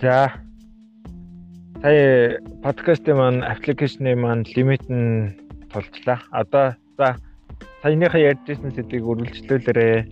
[0.00, 0.28] За.
[1.80, 5.32] Сая подкастын маань аппликейшны маань лимит нь
[5.72, 6.20] тулчлаа.
[6.30, 7.16] Одоо за
[7.80, 10.04] саяныхаа ярьжсэн сэдвийг үргэлжлүүлээрэй.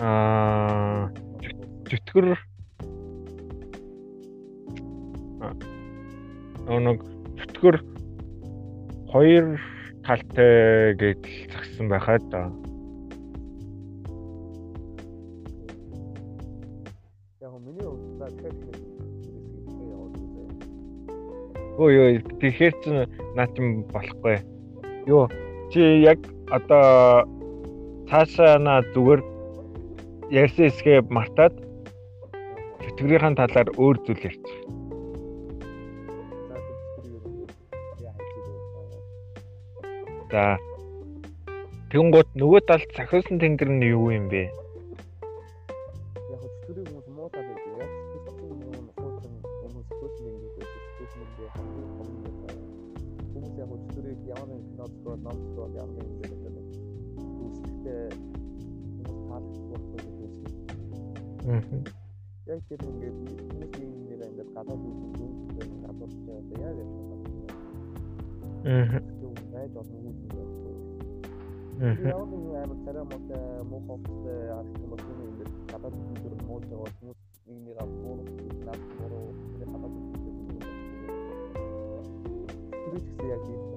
[0.00, 1.12] Аа
[1.84, 2.26] зүтгэр
[6.80, 6.98] нэг
[7.40, 7.76] зүтгэр
[9.12, 9.60] хоёр
[10.00, 11.20] талтай гэж
[11.52, 12.65] загсан байхаа да.
[21.76, 22.08] Өө ёо
[22.40, 22.84] тэгэхээр ч
[23.36, 24.40] наад юм болохгүй.
[25.04, 25.28] Юу
[25.68, 26.18] чи яг
[26.48, 27.28] одоо
[28.08, 29.20] цаашаа на зүгээр
[30.32, 31.54] ярьсан хэсгээ мартаад
[32.80, 34.58] тэтгэврийн талаар өөр зүйл ярьчих.
[40.32, 40.56] За.
[41.92, 44.65] Тэнгууд нөгөө талд сахиусан тэнгэр нь юу юм бэ?
[61.46, 67.28] Яг тэр ингээд хүмүүсийн нэр ингээд гадаад үзсэн зүйлс гадаад ч одоо яг юм байна.
[68.66, 68.98] Аа.
[69.54, 70.86] Байж олон хүмүүс байна.
[71.86, 71.94] Аа.
[72.02, 73.30] Яг нэг амар царай мод
[73.70, 78.26] муу ховтой арах юм бол ингээд гадаад үзэр муу жоо хүмүүс нэг нэг авах
[78.66, 80.34] наад бороо тэр гадаад үзэр.
[82.74, 83.75] Тэр их яг ийм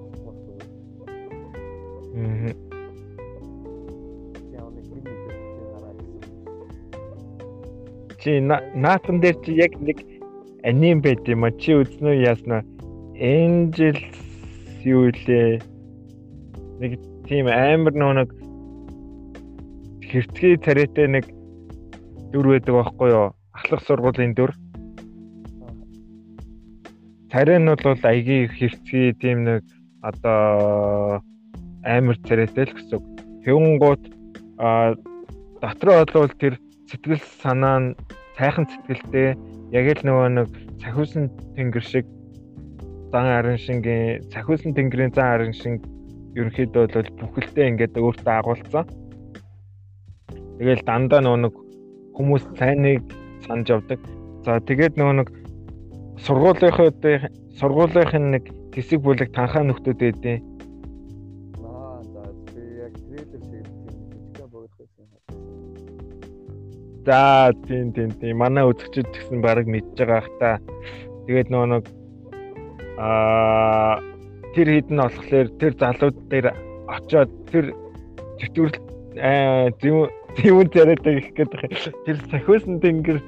[8.20, 9.98] чи наатан дээр чи яг нэг
[10.64, 12.60] аним байт юм а чи үзнэ яасна?
[13.16, 14.04] Angels
[14.84, 15.60] юу лээ?
[16.80, 18.28] Нэг тийм амар нэг
[20.04, 21.24] хэрцгий царайтай нэг
[22.32, 23.26] дүр байдаг байхгүй юу?
[23.56, 24.52] Ахлах сургуулийн дүр.
[27.32, 29.64] Царай нь бол айгийн хэрцгий тийм нэг
[30.04, 31.22] одоо
[31.84, 33.00] амар царайтай л гэсэн.
[33.44, 34.02] Хэвнгууд
[34.60, 34.92] а
[35.62, 37.94] дотроо бол тэр сэтгэл санаа нь
[38.34, 39.38] сайхан сэтгэлтэй
[39.78, 40.48] яг л нөгөө нэг
[40.82, 42.06] цахиусан тэнгэр шиг
[43.14, 45.78] зан арын шингийн цахиусан тэнгэрийн зан арын шиг
[46.34, 48.84] ерөнхийдөө бол бүхэлдээ ингээд өөртөө агуулсан.
[50.58, 51.54] Тэгэл дандаа нөгөө нэг
[52.18, 53.06] хүмүүс сайныг
[53.46, 54.00] санаж явдаг.
[54.42, 55.28] За тэгээд нөгөө нэг
[56.26, 56.90] сургуулийнхаа
[57.58, 60.38] сургуулийнхын нэг хэсэг бүлэг танхаа нөхдүүд байдیں۔
[67.06, 70.50] За тийм тийм тийм манай үзэгчид гэсэн баг мэдж байгаа ах та.
[71.26, 71.84] Тэгээд нөгөө нэг
[73.00, 74.00] аа
[74.54, 76.46] тэр хідэн болохоор тэр залууд дээр
[76.94, 77.66] очоод тэр
[78.40, 78.76] зүтгэл
[79.16, 81.52] аа зүүн царайтай гэх гээд
[82.04, 83.18] тэр сахиусан тэнгэр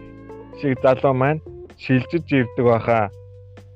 [0.61, 1.41] шиг залуу маань
[1.81, 3.09] шилжиж ирдэг баха.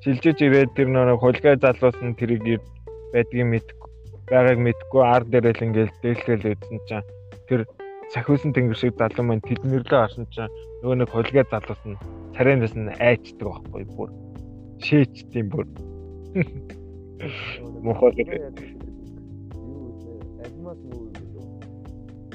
[0.05, 2.61] Шилжиж ирээд тэр нөгөө хулгай залуус нь тэрийг
[3.13, 3.87] байдгийг мэдгүй
[4.29, 7.07] байгааг мэдгүй ар дээрэл ингээл дээлхэл үзсэн чинь
[7.47, 7.61] тэр
[8.13, 10.51] сахиусан тэнгэр шиг залуу маань тэднэрлээ харсан чинь
[10.81, 11.99] нөгөө нэг хулгай залуус нь
[12.35, 14.09] царайнаас нь айчдаг байхгүй бүр.
[14.85, 15.65] Шээчдэм бүр.
[17.83, 18.11] Мохоо
[20.45, 21.09] альмас муу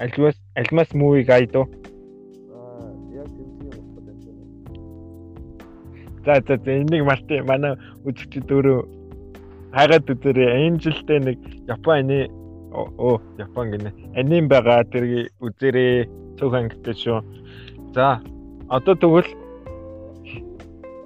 [0.00, 1.64] альмас альмас мууиг айдуу
[2.52, 3.86] аа яг тийм юм
[6.24, 8.80] байна за за энийг марти манай үзэгчд өөрөө
[9.72, 10.68] хайгаад үзээрэй.
[10.68, 12.28] Энжилтэй нэг Японы
[12.72, 13.90] оо Япон гинэ.
[14.16, 17.20] Аним байгаа тэр үзэрээ цог ангитай шүү.
[17.94, 18.20] За
[18.68, 19.30] одоо тэгвэл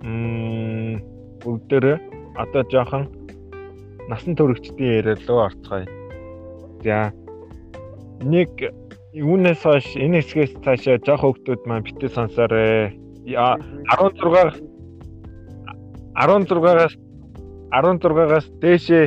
[0.03, 1.03] мм
[1.43, 1.95] бүгдөө
[2.39, 3.11] одоо жоохон
[4.09, 5.87] насан туршидтын яриалуу орцгоё.
[6.85, 7.13] За
[8.23, 8.51] нэг
[9.13, 12.95] юунаас хойш энэ хэсгээс цаашаа жоох хөвгтүүд маань битээ сонсоорой.
[13.27, 14.63] 16
[16.17, 16.95] 16-аас
[17.73, 19.05] 16-аас дээшээ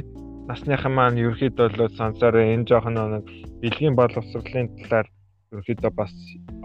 [0.50, 3.25] насныхан маань ерөөхдөө бол сонсороо энэ жоохон нэг
[3.62, 5.07] бэлгийн боловсролын талаар
[5.54, 6.13] ерөөхдөө бас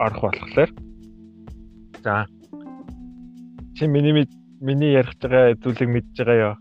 [0.00, 0.70] орох болохоор.
[2.04, 2.25] За.
[3.76, 4.25] Чи миний
[4.64, 6.54] миний ярих байгаа зүйлийг мэдж байгаа ёо.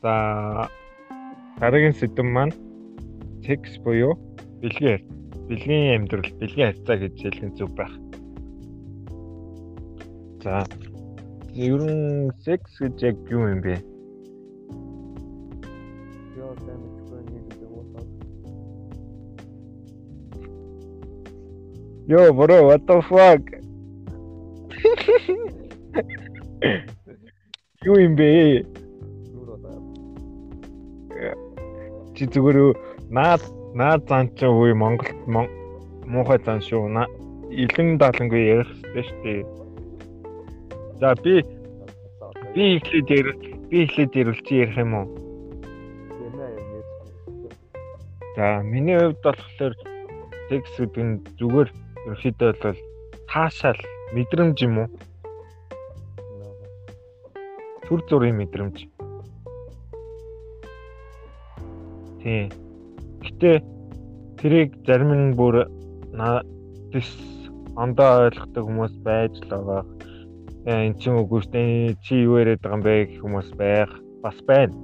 [0.00, 0.08] За.
[1.60, 2.56] Дараагийн сэдв маань
[3.44, 4.16] секс буюу
[4.64, 5.04] бэлгийн
[5.48, 7.92] бэлгийн амьдрал бэлгийн харьцаа гэж хэлэх зүг байх.
[10.40, 10.64] За
[11.58, 13.74] ер нь секс гэж яг юу юм бэ?
[16.38, 17.82] Яа, мэдгүй нэг уу.
[22.06, 23.42] Yo, bro, what the fuck?
[27.82, 28.62] Юу юм бэ?
[32.18, 32.74] чи зүгээр
[33.14, 33.42] наад
[33.74, 35.26] наад зан чи үе Монголд
[36.06, 36.86] муухай зан шүү.
[37.50, 39.42] Илэн даалангүй ярих хэрэгтэй шүү дээ.
[41.00, 41.42] За би
[42.54, 43.38] би ихлээд ярил
[43.70, 45.06] би ихлээд ярил чи ярих юм уу?
[48.34, 49.74] За миний хувьд болохоор
[50.50, 51.68] текст гэдэг нь зүгээр
[52.06, 52.78] ерөөхдөө бол
[53.30, 53.80] таашаал
[54.10, 54.88] мэдрэмж юм уу?
[57.86, 58.90] Түр зүрийн мэдрэмж.
[62.22, 62.50] Тийм.
[63.22, 63.62] Гэтэ
[64.42, 65.70] тэрийг зарим нь бүр
[66.10, 67.10] надис
[67.78, 69.97] ондоо ойлгохдаг хүмүүс байж л байгаа.
[70.68, 73.88] Э, эн чинь үгүй штэ чи юу яриад байгаа юм бэ гэх хүмүүс байх
[74.20, 74.76] бас байна.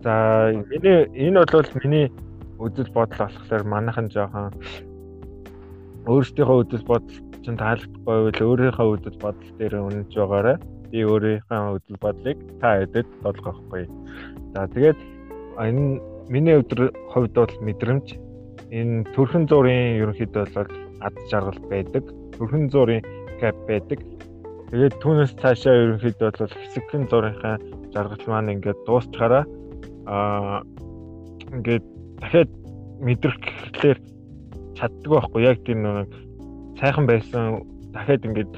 [0.00, 2.08] За миний энэ бол миний
[2.56, 4.56] үзэл бодол болохоор манайхан жоохон
[6.08, 10.56] өөрсдийнхөө үзэл бодол чинь таалагдахгүй бол өөрийнхөө үзэл бодол дээр үнэнч байгаарай
[10.88, 13.84] би өөрийнхөө үзэл бодлыг та хэдэд болгохгүй.
[14.56, 14.98] За тэгээд
[15.68, 16.00] энэ
[16.32, 16.56] миний
[17.12, 18.16] хувьд бол мэдрэмж
[18.72, 20.72] энэ төрхөн зургийн ерөнхийдөө бол
[21.04, 22.08] ад жаргал байдаг.
[22.40, 23.04] Төрхөн зургийн
[23.36, 24.00] кап байдаг.
[24.68, 27.56] Тэгээд түүнээс цаашаа ерөнхийдөө бол хэсэгхэн зургийнхаа
[27.92, 29.44] жаргал маань ингээд дуусчаараа
[30.04, 30.60] аа
[31.56, 31.84] ингээд
[32.20, 32.50] дахиад
[33.00, 33.98] мэдрэх гэхлээр
[34.76, 36.12] чаддаг байхгүй яг тийм нэг
[36.76, 37.64] сайхан байсан
[37.96, 38.52] дахиад ингээд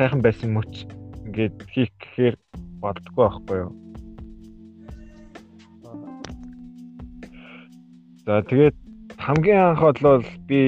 [0.00, 0.88] сайхан байсан мөч
[1.28, 2.36] ингээд хийх гэхээр
[2.80, 3.72] болдгоо байхгүй юу.
[8.24, 8.76] За тэгээд
[9.20, 10.60] хамгийн анх бол би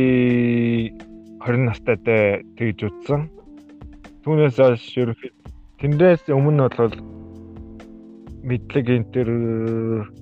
[1.41, 3.33] 20 настайдаа тэгж утсан.
[4.23, 5.35] Түүнээс хойш ерөнхийд
[5.83, 6.95] тэндээс өмнө бол
[8.47, 9.29] мэдлэг энэ төр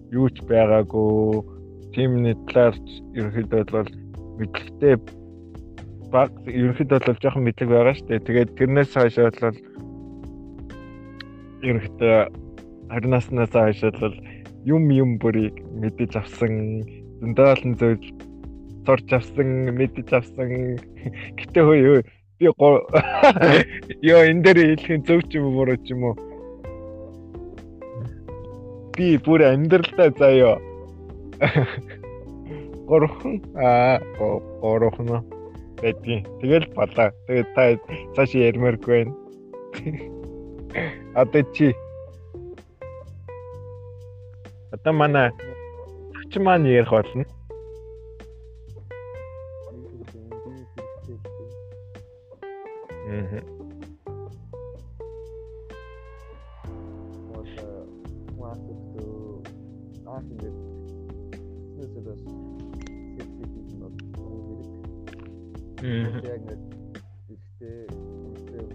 [0.08, 1.44] юу ч байгаагүй.
[1.93, 2.76] Тимний талаар
[3.12, 3.91] ерөнхийдөө бол
[4.41, 4.94] мэдлэгтэй
[6.08, 8.25] баг ерөнхийдөө бол жоохон мэдлэг байгаа шүү дээ.
[8.25, 9.56] Тэгээд тэрнээс хойш бол
[11.69, 12.17] ерөнхийдөө
[12.88, 14.17] харнаснаас хойш бол
[14.64, 16.85] юм юм бүрийг мэдэж авсан
[17.20, 18.05] зөндөө олон зүйл
[18.88, 20.81] сурч авсан мэдэж авсан
[21.37, 22.00] гэтээ хөөе
[22.40, 22.48] би
[24.12, 26.16] ёо энэ дээр хэлэх зөв ч юм уу буруу ч юм уу?
[28.96, 30.56] Би бүр амьдралдаа заяа
[32.88, 34.00] гурван аа
[34.60, 35.20] гурван
[35.82, 36.25] байдгийн.
[36.40, 37.12] Тэгэл болоо.
[37.28, 37.62] Тэгээд та
[38.16, 39.14] цааш ярмааргүй байна.
[41.20, 41.76] Одоо чи?
[44.72, 45.28] Одоо манай.
[46.32, 47.25] Чи маань ярих болно.
[53.10, 53.42] Мм.
[65.82, 66.22] Мм.
[66.22, 66.60] Яг нэг
[67.34, 68.66] ихтэй үнэтэй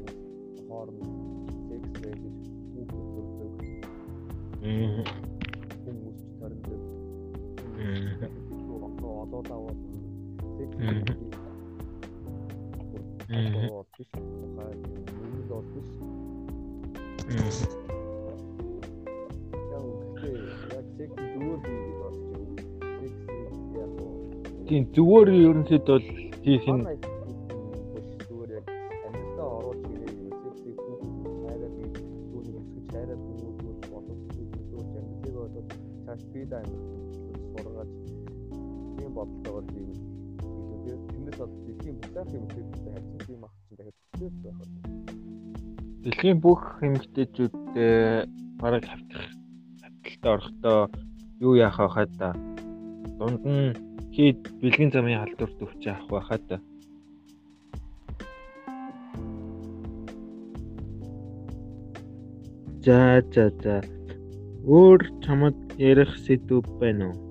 [0.67, 1.05] хооронд
[1.69, 2.23] секс байж
[2.73, 3.51] хүүхэд төрдөг.
[4.65, 5.05] Мм.
[5.85, 6.81] Хүмүүс төрдөг.
[7.77, 8.19] Мм.
[9.21, 9.79] Одоо даваад
[10.57, 11.34] секс.
[13.25, 15.87] Одоо биш тухай нэг бол биш.
[17.25, 17.49] Мм.
[20.75, 22.37] Яг секс зүгээр хийгээд болчих.
[22.99, 23.17] Секс
[23.81, 23.91] яг
[24.67, 26.05] Тийм зүгээр ерөнхийдөө бол
[26.45, 26.83] хийх нь
[28.29, 28.65] зүгээр яг
[29.05, 30.11] амьдралдаа оруулж ирээ
[30.41, 31.85] секси хүүхэд хайраа би
[32.29, 35.67] түүнийг өсгөж хайраа хүмүүст боловсруулж зүйлж амьдралыг болоод
[36.05, 36.84] цааш би да амьдрал
[41.85, 45.05] дэлхийн бүх хэрэгтэй хайцсан тийм ах чинь дахиад хүчтэй байх байна.
[46.03, 48.25] Дэлхийн бүх эмэгтэйчүүдээ
[48.61, 49.25] бараг хавтах
[49.81, 50.79] хавталтаа орохдоо
[51.45, 52.29] юу яах вэ хаа да
[53.19, 53.77] дунд нь
[54.15, 56.47] хэд бэлгийн замын халдварт өвч авах байхад
[62.85, 63.81] За за за.
[64.65, 67.24] Өөр чамд ярих сэдв байна уу?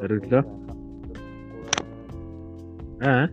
[0.00, 0.42] Өрлөө.
[3.04, 3.28] Аа.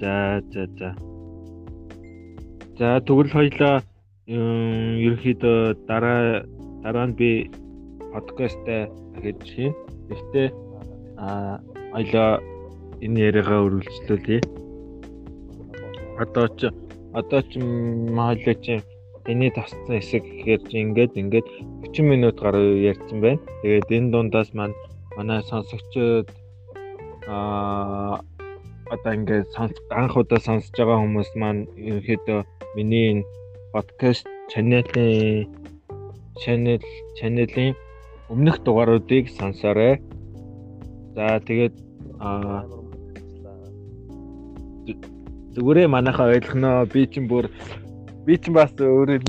[0.00, 0.90] За за за.
[2.78, 3.82] За тэгвэл хоёлаа
[4.26, 6.42] ерөнхийдөө дараа
[6.82, 7.30] дараа нь би
[8.12, 9.74] подкастаа дахиж хийн.
[10.10, 10.48] Гэхдээ
[11.18, 11.58] а
[11.94, 12.42] хоёлаа
[13.02, 14.38] энэ яриагаа үргэлжлүүлье.
[16.22, 16.60] Одоо ч
[17.14, 17.58] одоо ч
[18.18, 18.82] маалаа чи
[19.30, 21.46] эний тасцсан хэсэг гэхээр ингээд ингээд
[21.84, 23.40] 40 минут гаруй ярьсан байна.
[23.62, 24.74] Тэгээд энэ дундаас маань
[25.16, 26.28] манай сонсогчдод
[27.28, 28.24] аа
[28.94, 29.52] одоо ингээд
[29.92, 32.40] анх удаа сонсож байгаа хүмүүс маань ерөнхийдөө
[32.76, 33.24] миний
[33.72, 35.44] подкаст чаналын
[36.40, 36.80] channel
[37.18, 37.76] channel-ийн
[38.32, 40.00] өмнөх дугааруудыг сонсоорой.
[41.14, 41.74] За тэгээд
[42.24, 42.64] аа
[45.58, 46.86] Зүгээрээ манайхаа ойлгоноо.
[46.92, 47.50] Би чинь бүр
[48.28, 49.24] би чинь бас өөрөө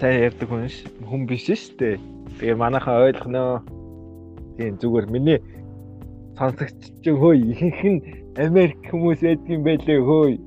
[0.00, 2.00] сайн ярьдаг хүн ш хүн биш шүү дээ.
[2.40, 3.60] Тэгээ манайхаа ойлгоноо.
[4.56, 5.36] Тийм зүгээр миний
[6.40, 8.00] сонсогч чинь хөөе ихэнх нь
[8.40, 10.40] Америк хүмүүс байдаг юм байлээ хөөе.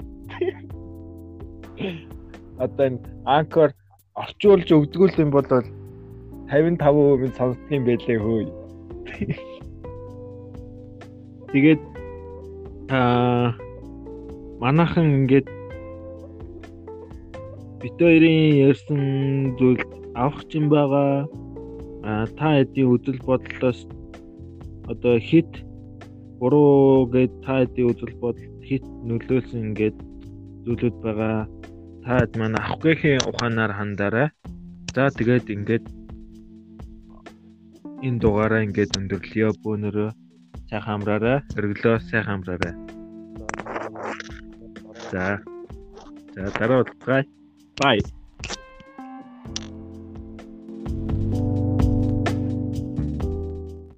[2.65, 2.97] Энэ
[3.29, 3.69] анкор
[4.17, 8.49] орчуулж өгдгүүл юм бол 55% минь сонсдог юм байлээ хөөе.
[11.53, 11.81] Тэгээд
[12.89, 13.53] аа
[14.57, 15.60] манайхан ингээд
[17.81, 19.01] бит хоёрын ярьсан
[19.57, 19.81] зүйл
[20.13, 21.25] авах юм байгаа.
[22.03, 23.79] А та хэдийн үзэл бодлоос
[24.91, 25.49] одоо хит
[26.39, 29.97] буруу гэд та хэдийн үзэл бодол хит нөлөөлсөн ингээд
[30.65, 31.49] зүйлүүд байгаа.
[32.05, 34.27] Та хэд манай авах гэхийн ухаанаар хандаарай.
[34.93, 35.85] За тэгээд ингээд
[38.05, 40.09] энэ дугаараа ингээд өндөрлөё бөөнөрөө
[40.69, 41.37] сайхан амраарай.
[41.57, 42.73] Өргөлөө сайхан амраарай.
[45.11, 45.41] За.
[46.33, 47.40] За дараа уулзъя.
[47.81, 48.20] Bye.